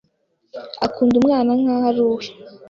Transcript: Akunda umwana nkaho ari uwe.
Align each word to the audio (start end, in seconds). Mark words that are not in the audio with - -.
Akunda 0.85 1.15
umwana 1.21 1.49
nkaho 1.59 1.85
ari 1.91 2.01
uwe. 2.07 2.27